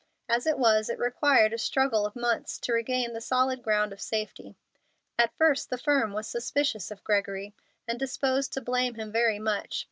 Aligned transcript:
As 0.27 0.47
it 0.47 0.57
was, 0.57 0.89
it 0.89 0.97
required 0.97 1.53
a 1.53 1.59
struggle 1.59 2.07
of 2.07 2.15
months 2.15 2.57
to 2.61 2.73
regain 2.73 3.13
the 3.13 3.21
solid 3.21 3.61
ground 3.61 3.93
of 3.93 4.01
safety. 4.01 4.57
At 5.19 5.35
first 5.37 5.69
the 5.69 5.77
firm 5.77 6.11
was 6.11 6.27
suspicious 6.27 6.89
of 6.89 7.03
Gregory, 7.03 7.53
and 7.87 7.99
disposed 7.99 8.51
to 8.53 8.61
blame 8.61 8.95
him 8.95 9.11
very 9.11 9.37
much. 9.37 9.79